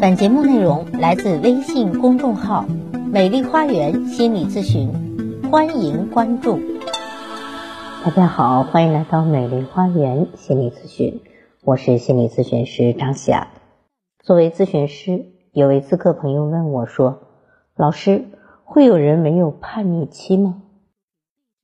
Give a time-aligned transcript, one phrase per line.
[0.00, 2.64] 本节目内容来自微信公众号
[3.12, 4.88] “美丽花园心理咨询”，
[5.52, 6.58] 欢迎关注。
[8.02, 11.20] 大家好，欢迎来到美丽花园心理咨询，
[11.62, 13.48] 我是心理咨询师张霞。
[14.20, 17.18] 作为咨询师，有位咨客朋友问我说
[17.76, 18.24] ：“老师，
[18.64, 20.62] 会有人没有叛逆期吗？”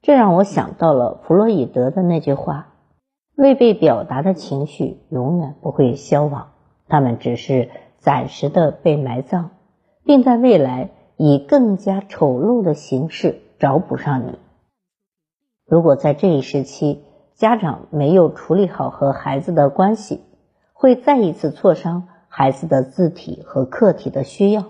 [0.00, 2.72] 这让我想到了弗洛伊德的那句话
[3.36, 6.52] ：“未被表达的情绪永远不会消亡，
[6.88, 7.68] 他们只是
[8.02, 9.50] 暂时的被埋葬，
[10.04, 14.38] 并在未来以更加丑陋的形式找补上你。”
[15.64, 20.20] 如果在这一时期，家长没有处理好和孩子的关系，
[20.74, 24.64] 会再一次挫伤孩子的自体和客体的需要，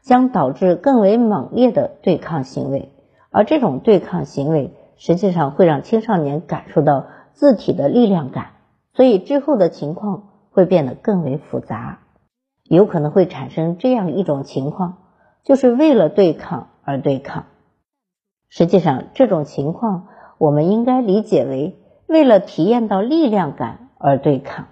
[0.00, 2.90] 将导致更为猛烈的对抗行为。
[3.30, 8.52] 而这种对抗行为，实际上会让青少年感受到自体的力量感，
[8.94, 12.00] 所以之后的情况会变得更为复杂，
[12.76, 14.98] 有可能会产生这样一种情况，
[15.42, 17.46] 就是为了对抗而对抗。
[18.48, 20.06] 实际上，这种情况
[20.38, 24.68] 我们应该理解为为了体验到力量感而对抗。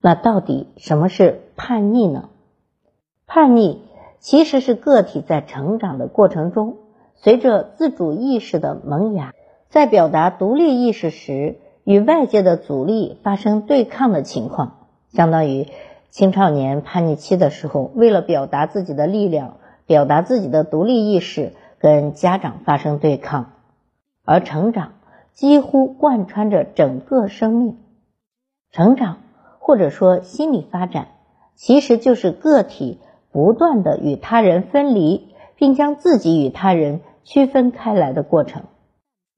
[0.00, 2.28] 那到底什么是叛逆呢？
[3.26, 3.86] 叛逆。
[4.20, 6.78] 其实是个体在成长的过程中，
[7.14, 9.32] 随着自主意识的萌芽，
[9.68, 15.68] 在表达独立意识时，与外界的阻力发生对抗的情况，相当于
[16.10, 23.52] 青少年叛逆期的时候，为了表达自己的力量，表达自己的独立意识，跟家长发生对抗。
[24.24, 24.92] 而成长
[25.32, 27.78] 几乎贯穿着整个生命，
[28.70, 29.18] 成长
[29.58, 31.08] 或者说心理发展，
[31.54, 32.98] 其实就是个体。
[33.30, 38.62] 不断的与他人分离，并将自己与他人区分开来的过程，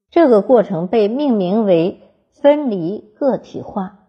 [0.09, 1.99] 这个过程被命名为
[2.31, 3.99] 分离个体化。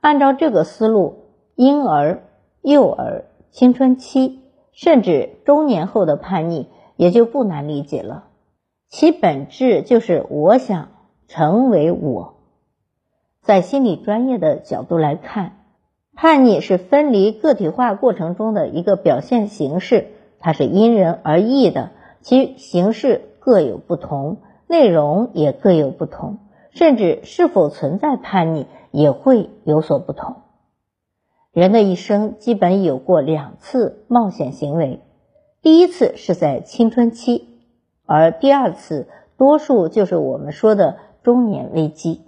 [0.00, 1.25] 按照这个思路，
[1.56, 2.22] 婴儿、
[2.62, 4.38] 幼儿、青春期，
[4.72, 8.28] 甚至中年后的叛逆也就不难理解了。
[8.88, 10.88] 其本质就是我想
[11.26, 12.34] 成为我。
[13.42, 15.52] 在心理专业的角度来看。
[16.18, 20.06] 叛逆是分离个体化过程中的一个表现形式，
[20.40, 21.90] 它是因人而异的，
[22.22, 26.38] 其形式各有不同，内容也各有不同，
[26.70, 30.36] 甚至是否存在叛逆也会有所不同。
[31.56, 35.00] 人的一生基本有过两次冒险行为，
[35.62, 37.48] 第一次是在青春期，
[38.04, 39.08] 而第二次
[39.38, 42.20] 多数就是我们说的中年危机。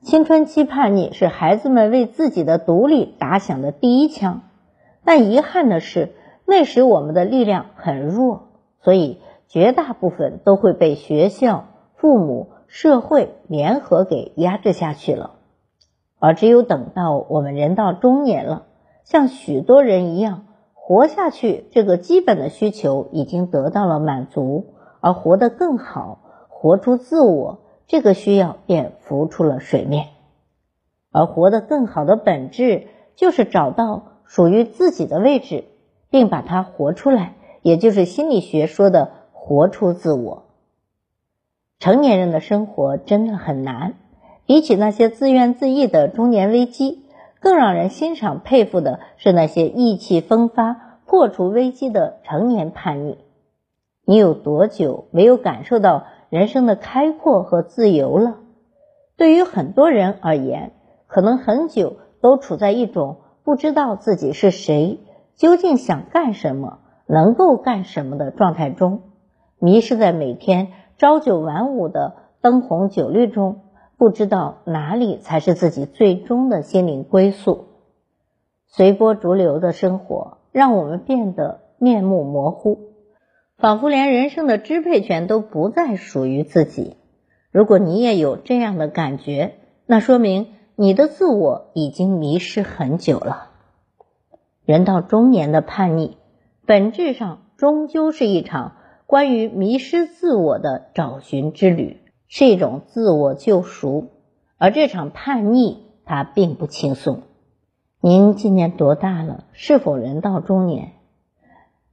[0.00, 4.40] 青春期叛逆是孩子们为自己的独立打响的第一枪，
[5.04, 6.14] 但遗憾的是，
[6.46, 8.48] 那时我们的力量很弱，
[8.80, 11.66] 所以绝大部分都会被学校、
[11.96, 15.32] 父母、社会联合给压制下去了。
[16.24, 18.64] 而只有等到我们人到中年了，
[19.02, 27.58] 像许多人一样，活下去这个基本的需求已经得到了满足，而活得更好，活出自我。
[27.86, 30.06] 这个需要便浮出了水面，
[31.12, 32.86] 而活得更好的本质
[33.16, 35.64] 就是找到属于自己的位置，
[36.08, 40.44] 并把它活出来，也就是心理学说的活出自我。
[41.78, 43.96] 成年人的生活真的很难，
[44.46, 47.04] 比起那些自怨自艾的中年危机，
[47.40, 53.18] 更让人欣赏佩服的是那些意气风发、破除危机的成年叛逆。
[54.04, 56.04] 你有多久没有感受到？
[56.30, 58.38] 人生的开阔和自由了，
[59.16, 60.72] 对于很多人而言，
[61.06, 64.98] 可能很久都处在一种不知道自己是谁、
[65.36, 69.02] 究竟想干什么、能够干什么的状态中，
[69.60, 73.60] 迷失在每天朝九晚五的灯红酒绿中，
[73.96, 77.66] 不知道哪里才是自己最终的心灵归宿。
[78.66, 82.94] 随波逐流的生活让我们变得面目模糊。
[83.56, 86.96] 仿佛连人生的支配权都不再属于自己。
[87.52, 89.54] 如果你也有这样的感觉，
[89.86, 93.50] 那说明你的自我已经迷失很久了。
[94.64, 96.16] 人到中年的叛逆，
[96.66, 98.72] 本质上终究是一场
[99.06, 102.00] 关于迷失自我的找寻之旅，
[102.36, 104.08] 是一种自我救赎。
[104.58, 107.20] 而这场叛逆，它并不轻松。
[108.00, 109.44] 您今年多大了？
[109.52, 110.94] 是否人到中年？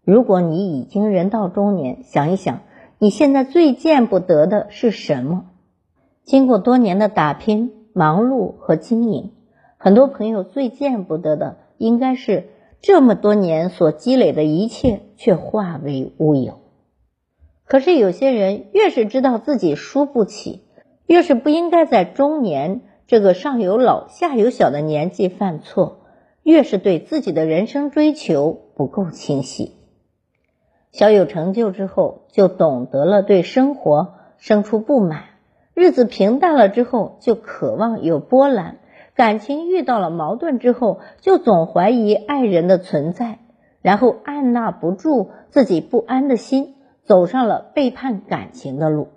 [0.04, 2.62] 如果你已经人到中年，想一想，
[2.98, 5.46] 你现在最见不得的是什么？
[6.24, 9.34] 经过多年的打拼、忙碌和经营，
[9.78, 12.48] 很多朋友最见不得的，应该是
[12.82, 16.61] 这么多年所积累的一切却化为乌有。
[17.72, 20.66] 可是有些人越是知道自己输不起，
[21.06, 26.02] 越是不应该在中年这个上有老下有小的年纪犯错，
[26.44, 29.78] 越是对自己的人生追求不够清晰。
[30.92, 35.22] 小有成就之后，就懂得了对生活生出不满；
[35.74, 38.80] 日子平淡了之后，就渴望有波澜；
[39.16, 43.40] 感情遇到了矛盾之后，就总怀疑爱人的存在，
[43.82, 49.10] 然后按捺不住自己不安的心，走上了背叛感情的路。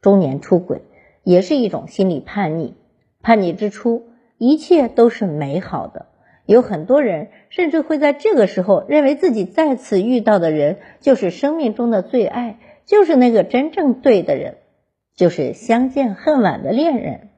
[0.00, 0.82] 中年出轨
[1.22, 2.74] 也是一种心理叛逆，
[3.22, 4.04] 叛逆之初，
[4.38, 6.06] 一切都是美好的。
[6.46, 14.56] 有很多人甚至会在这个时候认为自己再次遇到的人就是生命中的最爱，就是那个真正对的人，
[15.14, 17.28] 就是相见恨晚的恋人。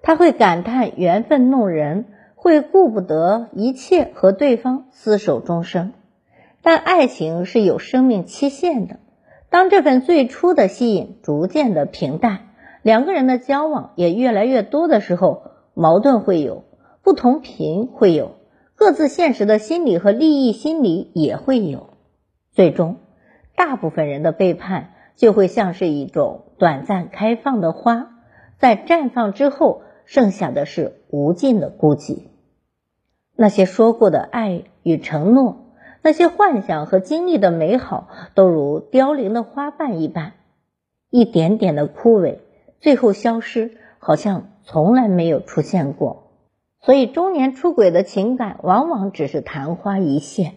[0.00, 5.92] 他会感叹缘分弄人，会顾不得一切和对方厮守终生。
[6.62, 9.00] 但爱情是有生命期限的，
[9.52, 15.42] 当这份最初的吸引逐渐的平淡，两个人的交往也越来越多的时候，
[15.74, 16.64] 矛盾会有，
[17.02, 18.36] 不同频会有。
[18.74, 21.90] 各自现实的心理和利益心理也会有，
[22.52, 22.96] 最终，
[23.54, 28.08] 大部分人的背叛就会像是一种短暂开放的花，
[28.56, 32.22] 在绽放之后，剩下的是无尽的孤寂。
[33.36, 35.61] 那些说过的爱与承诺，
[36.02, 40.32] 那些幻想和经历的美好，都如凋零的花瓣一般，
[41.10, 42.38] 一点点的枯萎，
[42.80, 46.32] 最后消失，好像从来没有出现过。
[46.80, 50.54] 所以，中年出轨的情感往往只是昙花一现。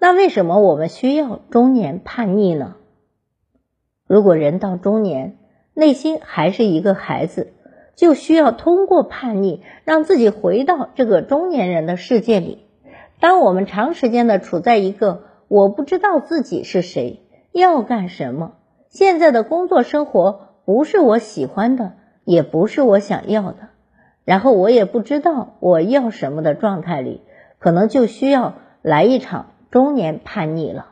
[0.00, 2.74] 那为什么我们需要中年叛逆呢？
[4.08, 5.38] 如果人到中年，
[5.74, 7.52] 内心还是一个孩子，
[7.94, 12.65] 就需要通过叛逆，让自己回到这个中年人的世界里。
[13.20, 17.20] 当我们长时间的处在一个我不知道自己是谁，
[17.52, 18.52] 要干什么，
[18.88, 21.92] 现在的工作生活不是我喜欢的，
[22.24, 23.68] 也不是我想要的。
[24.24, 27.22] 然后我也不知道我要什么的状态里，
[27.58, 30.88] 可能就需要来一场中年叛逆了。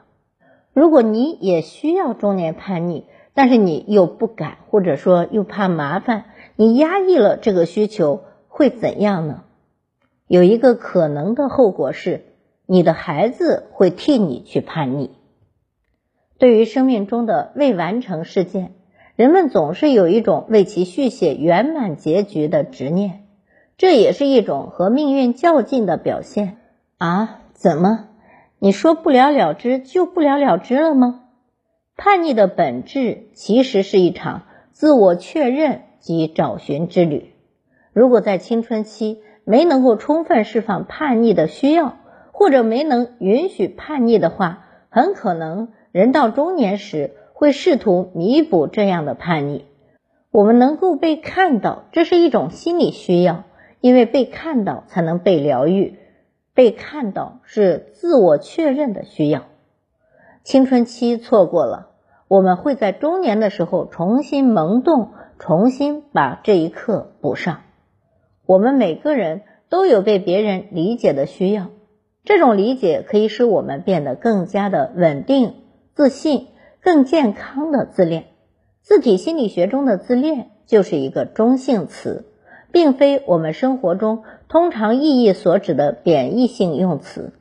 [0.72, 6.24] 如果你也需要中年叛逆，但是你又不敢，或者说又怕麻烦，
[6.56, 9.42] 你压抑了这个需求，会怎样呢？
[10.26, 12.24] 有一个可能的后果是，
[12.66, 15.10] 你的孩子会替你去叛逆。
[16.38, 18.74] 对于生命中的未完成事件，
[19.16, 23.20] 人们总是有一种为其续写圆满结局的执念。
[23.76, 26.58] 这也是一种和命运较劲的表现
[26.98, 27.40] 啊！
[27.52, 28.08] 怎么，
[28.58, 31.22] 你说不了了之就不了了之了吗？
[31.96, 34.42] 叛逆的本质其实是一场
[34.72, 37.34] 自我确认及找寻之旅。
[37.92, 41.96] 如果在青春期没能够充分释放叛逆的需要，
[42.32, 49.66] 或者没能允许叛逆的话，很可能人到中年时会试图弥补这样的叛逆。
[50.30, 53.44] 我们能够被看到，这是一种心理需要。
[53.80, 55.98] 因为被看到才能被疗愈，
[56.54, 59.42] 被看到是自我确认的需要。
[60.42, 61.90] 青春期错过了，
[62.26, 67.63] 我们会在中年的时候重新萌动，重新把这一刻补上。
[68.46, 71.68] 我们每个人都有被别人理解的需要，
[72.24, 75.54] 这种理解可以使我们变得更加的稳定、
[75.94, 76.48] 自信、
[76.80, 78.24] 更健康的自恋。
[78.82, 82.30] 字体心理学中的自恋就是一个中性词。
[82.74, 87.32] 并非我们生活中通常意义所指的贬义性用词。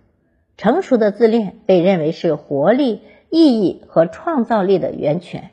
[0.57, 5.49] 成熟的自恋被认为是活力、意义和创造力的源泉。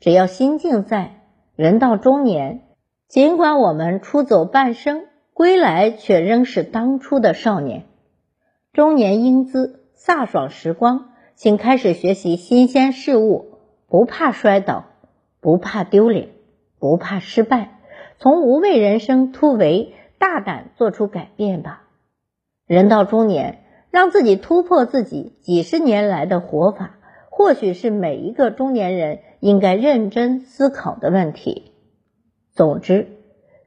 [0.00, 1.20] 只要心境在，
[1.56, 2.62] 人到中年，
[3.08, 7.84] 尽管我们出走半生，归来却仍是当初的少年。
[8.74, 14.84] 中年英姿飒爽时光，请开始学习新鲜事物，不怕摔倒，
[15.40, 16.28] 不怕丢脸，
[16.78, 17.78] 不怕失败。
[18.18, 21.84] 从无畏人生突围，大胆做出改变吧。
[22.66, 26.98] 人到中年，让自己突破自己几十年来的活法，
[27.30, 31.67] 或许是每一个中年人应该认真思考的问题。
[32.58, 33.06] 总之，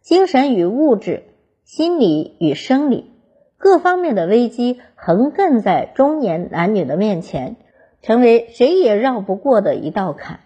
[0.02, 1.24] 精神与物质、
[1.64, 3.10] 心理与生理
[3.58, 7.56] 各方面的危机横亘在中年男女的面前，
[8.02, 10.42] 成为谁也绕不过的一道坎。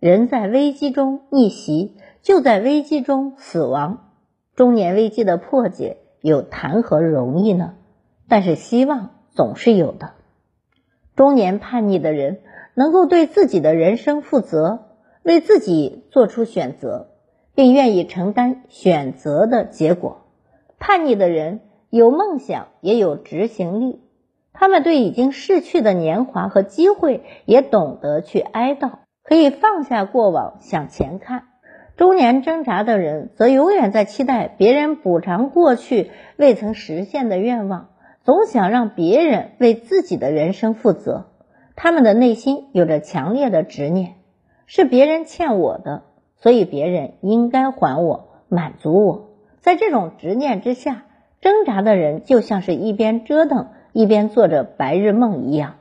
[0.00, 1.98] 人在危机中逆袭。
[2.22, 4.10] 就在危机中死亡，
[4.54, 7.74] 中年危机的破解又谈何容易呢？
[8.26, 10.14] 但是希望总是有的。
[11.14, 12.40] 中年叛逆的人
[12.74, 14.86] 能够对自己的人生负责，
[15.22, 17.10] 为自己做出选择，
[17.56, 20.26] 并愿意承担选择的结果。
[20.78, 24.00] 叛逆的人有梦想，也有执行力。
[24.52, 28.90] 他们对已经逝去的年华和机会也懂得去哀悼，
[29.24, 31.44] 可以放下过往，向前看。
[31.96, 37.88] 中年挣扎的人，则永远在期待别人补偿过去未曾实现的愿望，
[38.22, 41.26] 总想让别人为自己的人生负责。
[41.74, 44.14] 他们的内心有着强烈的执念，
[44.66, 46.04] 是别人欠我的，
[46.38, 49.28] 所以别人应该还我，满足我。
[49.60, 51.04] 在这种执念之下，
[51.40, 55.76] 挣扎的人就像是一边折腾一边做着白日梦一样。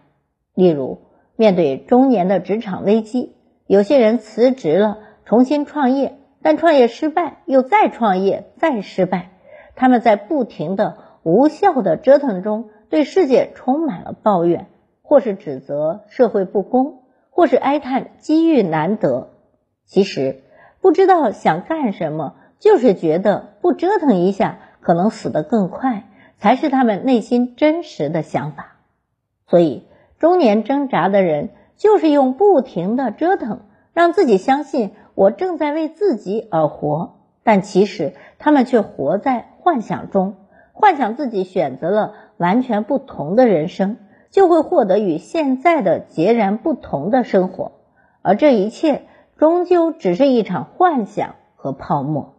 [0.54, 1.00] 例如，
[1.36, 3.36] 面对中年的职场危机，
[3.68, 9.32] 有些人辞职了，重新创业，但创业失败，又再创业，再失败。
[9.76, 14.68] 他们在不停的无效的折腾中，对世界充满了抱怨，
[15.02, 19.32] 或是指责社会不公，或是哀叹机遇难得。
[19.86, 20.42] 其实，
[20.86, 26.04] 不知道想干什么，就是觉得不折腾一下，可能死得更快，
[26.38, 28.76] 才是他们内心真实的想法。
[29.48, 29.88] 所以。
[30.20, 33.62] 中年挣扎的人，就是用不停的折腾，
[33.94, 40.36] 让自己相信我正在为自己而活，但其实他们却活在幻想中，
[40.72, 43.98] 幻想自己选择了完全不同的人生，
[44.30, 47.72] 就会获得与现在的截然不同的生活，
[48.22, 49.02] 而这一切
[49.38, 52.36] 终究只是一场幻想和泡沫。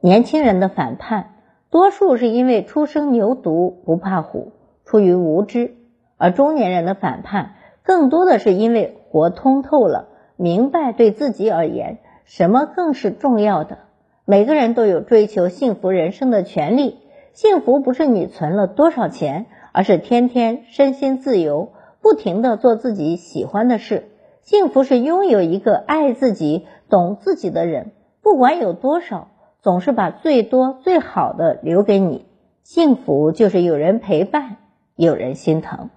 [0.00, 1.34] 年轻人的反叛，
[1.70, 4.52] 多数是因为初生牛犊不怕虎，
[4.84, 5.76] 出于无知。
[6.16, 13.78] 而中年人的反叛，更多的是因为活通透了，明白对自己而言，什么更是重要的。
[14.24, 16.98] 每个人都有追求幸福人生的权利。
[17.32, 24.08] 幸福不是你存了多少钱，而是天天身心自由，不停的做自己喜欢的事。
[24.46, 27.90] 幸福是拥有一个爱自己、懂自己的人，
[28.22, 29.26] 不管有多少，
[29.60, 32.26] 总是把最多最好的留给你。
[32.62, 34.58] 幸福就是有人陪伴，
[34.94, 35.90] 有人心疼。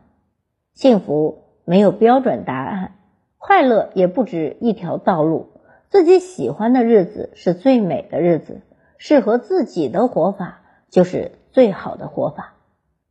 [0.74, 2.94] 幸福没有标准答案，
[3.38, 5.50] 快乐也不止一条道路。
[5.90, 8.62] 自己喜欢的日子是最美的日子，
[8.98, 12.56] 适合自己的活法就是最好的活法。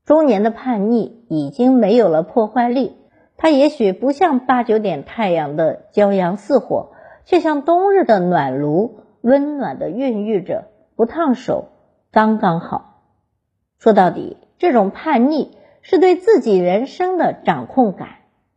[0.05, 2.97] 中年的叛逆已经没有了破坏力，
[3.39, 6.91] 它也许不像八九点太阳的骄阳似火，
[7.25, 11.69] 却像冬日的暖炉，温暖的孕育着，不烫手，
[12.13, 13.01] 刚刚好。
[13.79, 15.57] 说到底，这种叛逆。
[15.81, 18.09] 是对自己人生的掌控感，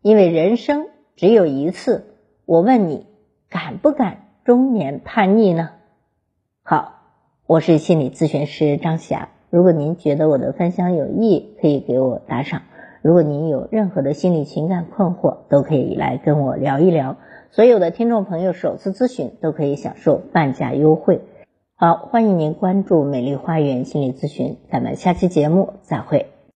[0.02, 2.18] 因为人生只有一次。
[2.46, 3.06] 我问你，
[3.48, 5.70] 敢不敢中年叛逆呢？
[6.62, 7.04] 好，
[7.46, 9.30] 我是心理咨询师张霞。
[9.50, 12.64] 如果您觉得我的分享有益，可以给我打赏。
[13.02, 17.18] 如果您有任何的心理情感困惑，都可以来跟我聊一聊。
[17.50, 21.22] 所有的听众朋友首次咨询都可以享受半价优惠。
[21.76, 24.58] 好，欢迎您关注美丽花园心理咨询。
[24.72, 26.31] 咱们下期节目再会。